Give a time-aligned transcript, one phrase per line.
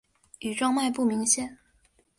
[0.39, 1.59] 羽状脉不明显。